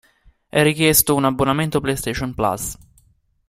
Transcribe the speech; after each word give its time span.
È 0.49 0.63
richiesto 0.63 1.13
un 1.13 1.25
abbonamento 1.25 1.79
PlayStation 1.79 2.33
Plus. 2.33 2.75